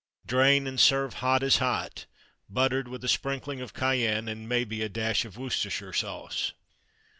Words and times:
Drain, 0.25 0.65
and 0.65 0.79
serve 0.79 1.13
hot 1.21 1.43
as 1.43 1.57
hot, 1.57 2.07
buttered, 2.49 2.87
with 2.87 3.03
a 3.03 3.07
sprinkling 3.07 3.61
of 3.61 3.75
cayenne, 3.75 4.27
and, 4.27 4.49
maybe, 4.49 4.81
a 4.81 4.89
dash 4.89 5.25
of 5.25 5.37
Worcester 5.37 5.93
sauce. 5.93 6.53